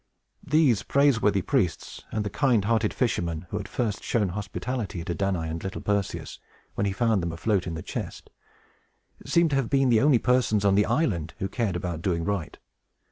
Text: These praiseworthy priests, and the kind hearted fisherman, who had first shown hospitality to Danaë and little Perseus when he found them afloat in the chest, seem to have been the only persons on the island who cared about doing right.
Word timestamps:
These 0.43 0.81
praiseworthy 0.81 1.43
priests, 1.43 2.05
and 2.11 2.23
the 2.25 2.31
kind 2.31 2.65
hearted 2.65 2.91
fisherman, 2.91 3.45
who 3.51 3.57
had 3.57 3.67
first 3.67 4.03
shown 4.03 4.29
hospitality 4.29 5.03
to 5.03 5.13
Danaë 5.13 5.51
and 5.51 5.63
little 5.63 5.79
Perseus 5.79 6.39
when 6.73 6.87
he 6.87 6.91
found 6.91 7.21
them 7.21 7.31
afloat 7.31 7.67
in 7.67 7.75
the 7.75 7.83
chest, 7.83 8.31
seem 9.27 9.47
to 9.49 9.55
have 9.55 9.69
been 9.69 9.89
the 9.89 10.01
only 10.01 10.17
persons 10.17 10.65
on 10.65 10.73
the 10.73 10.87
island 10.87 11.35
who 11.37 11.47
cared 11.47 11.75
about 11.75 12.01
doing 12.01 12.25
right. 12.25 12.57